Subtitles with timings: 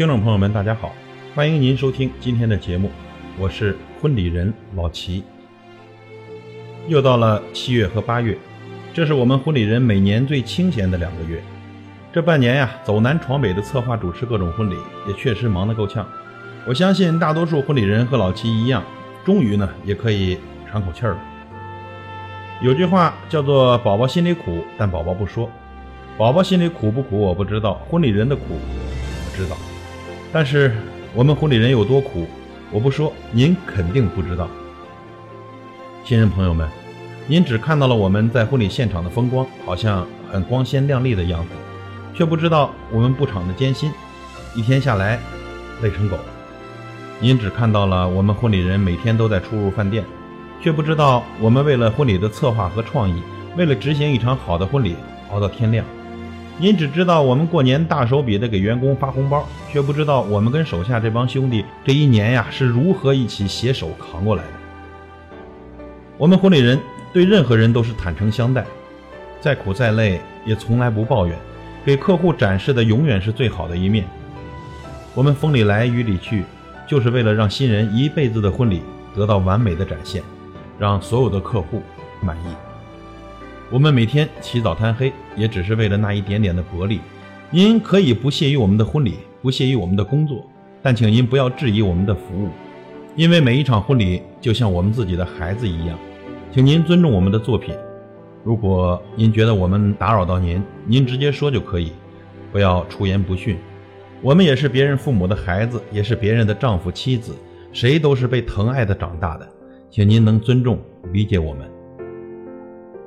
[0.00, 0.94] 听众朋友们，大家好，
[1.34, 2.90] 欢迎您收听今天的节目，
[3.38, 5.22] 我是婚礼人老齐。
[6.88, 8.34] 又到了七月和八月，
[8.94, 11.42] 这是我们婚礼人每年最清闲的两个月。
[12.14, 14.76] 这半年呀，走南闯北的策划主持各种婚礼，
[15.06, 16.08] 也确实忙得够呛。
[16.66, 18.82] 我相信大多数婚礼人和老齐一样，
[19.22, 20.38] 终于呢也可以
[20.70, 21.18] 喘口气儿了。
[22.62, 25.50] 有句话叫做“宝宝心里苦，但宝宝不说”。
[26.16, 29.54] 宝宝心里苦不苦我不知道，婚礼人的苦我知道。
[30.32, 30.72] 但是
[31.14, 32.26] 我们婚礼人有多苦，
[32.70, 34.48] 我不说，您肯定不知道。
[36.04, 36.68] 新人朋友们，
[37.26, 41.50] 您只看到了我们在婚礼现场的风光，好像很光鲜亮丽的样子，
[42.14, 43.90] 却不知道我们布场的艰辛，
[44.54, 45.18] 一天下来
[45.82, 46.16] 累成狗。
[47.18, 50.04] 您只看到了我们婚礼人每天都在出入饭店，
[50.62, 53.20] 却不知道我们为了婚礼的策划和创意，
[53.56, 54.94] 为了执行一场好的婚礼，
[55.30, 55.84] 熬到天亮。
[56.60, 64.50] 您只知道我们过年大手笔的给员工发红包，却不知道我们跟手下这帮兄弟这一年呀是如何一起携手扛过来的。
[66.18, 66.78] 我们婚礼人
[67.14, 68.62] 对任何人都是坦诚相待，
[69.40, 71.34] 再苦再累也从来不抱怨，
[71.82, 74.04] 给客户展示的永远是最好的一面。
[75.14, 76.44] 我们风里来雨里去，
[76.86, 78.82] 就是为了让新人一辈子的婚礼
[79.16, 80.22] 得到完美的展现，
[80.78, 81.82] 让所有的客户
[82.20, 82.69] 满意。
[83.72, 86.98] 我们每天起早贪黑，也只是为了那一点点的薄利。
[87.50, 90.44] 您可以不屑于我们的婚礼，不屑于我们的工作，
[90.82, 92.48] 但请您不要质疑我们的服务，
[93.14, 95.96] 因为每一场婚礼就像我们自己的孩子一样。
[96.50, 97.72] 请您尊重我们的作品。
[98.42, 101.92] 如果您觉得我们打扰到您，您直接说就可以，
[102.50, 103.56] 不要出言不逊。
[104.20, 107.36] 我们也是别人父母的孩子，也是别人的丈夫妻子，
[107.72, 109.48] 谁都是被疼爱的长大的，
[109.90, 110.76] 请您能尊重
[111.12, 111.70] 理解我们。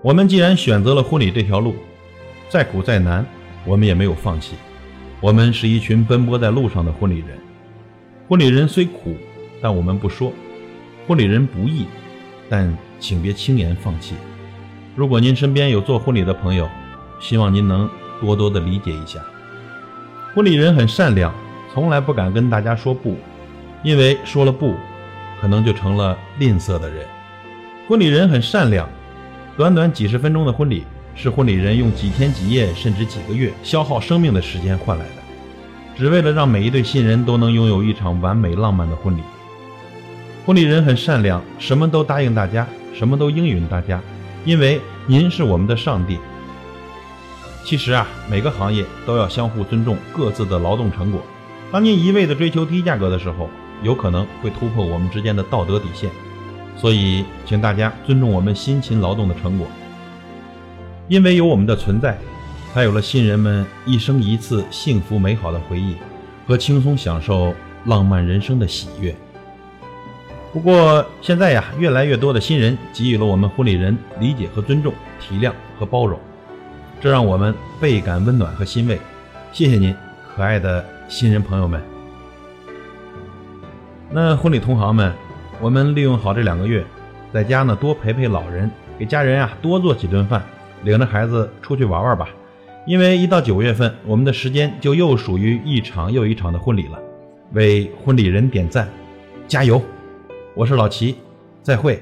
[0.00, 1.74] 我们既然选择了婚礼这条路，
[2.48, 3.26] 再苦再难，
[3.64, 4.54] 我们也没有放弃。
[5.20, 7.36] 我们是一群奔波在路上的婚礼人。
[8.28, 9.16] 婚礼人虽苦，
[9.60, 10.30] 但我们不说；
[11.06, 11.84] 婚礼人不易，
[12.48, 14.14] 但请别轻言放弃。
[14.94, 16.68] 如果您身边有做婚礼的朋友，
[17.20, 19.18] 希望您能多多的理解一下。
[20.32, 21.34] 婚礼人很善良，
[21.74, 23.16] 从来不敢跟大家说不，
[23.82, 24.76] 因为说了不，
[25.40, 27.04] 可能就成了吝啬的人。
[27.88, 28.88] 婚礼人很善良。
[29.58, 30.84] 短短几十分钟的婚礼，
[31.16, 35.10] 是婚礼人用几天几夜甚至几个月消耗生命的时间换来的，
[35.96, 39.20] 只为了让每一对新人都能拥有一场完美浪漫的婚礼。
[40.46, 42.64] 婚礼人很善良，什么都答应大家，
[42.94, 44.00] 什么都应允大家，
[44.44, 46.20] 因为您是我们的上帝。
[47.64, 51.20] 其实啊，每个行业都要相互尊重各自的劳动成果。
[51.72, 53.50] 当您一味的追求低价格的时候，
[53.82, 56.08] 有可能会突破我们之间的道德底线。
[56.80, 59.66] 所以，请大家尊重我们辛勤劳动的成果，
[61.08, 62.16] 因为有我们的存在，
[62.72, 65.96] 才有了新人们一生一次幸福美好的回忆
[66.46, 67.52] 和轻松享受
[67.86, 69.12] 浪漫人生的喜悦。
[70.52, 76.16] 不过，现在呀，越来越多的新人给予了我们婚礼人理解和尊重、体谅和包容，
[77.00, 79.00] 这让我们倍感温暖和欣慰。
[79.52, 79.92] 谢谢您，
[80.32, 81.82] 可爱的新人朋友们。
[84.12, 85.12] 那婚礼同行们。
[85.60, 86.84] 我们利用好这两个月，
[87.32, 90.40] 在家呢多陪陪老人，给家人啊多做几顿饭，
[90.84, 92.28] 领着孩子出去玩玩吧。
[92.86, 96.98] 因为一到九月份，我们的时间就又属于一场又一场的婚礼了。
[97.54, 98.88] 为婚礼人点赞，
[99.48, 99.82] 加油！
[100.54, 101.16] 我是老齐，
[101.60, 102.00] 再会。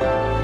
[0.00, 0.37] Bye.